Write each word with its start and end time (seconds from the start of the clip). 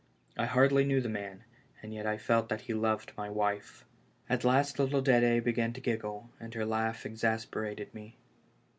I 0.35 0.47
hardly 0.47 0.83
knew 0.83 0.99
the 0.99 1.09
man, 1.09 1.43
and 1.83 1.93
yet 1.93 2.07
I 2.07 2.17
felt 2.17 2.49
that 2.49 2.61
he 2.61 2.73
loved 2.73 3.11
my 3.15 3.29
wife. 3.29 3.85
At 4.27 4.43
last 4.43 4.79
little 4.79 5.03
Dedc 5.03 5.43
began 5.43 5.73
to 5.73 5.79
giggle, 5.79 6.31
and 6.39 6.55
her 6.55 6.65
laugh 6.65 7.05
exasperated 7.05 7.93
me. 7.93 8.17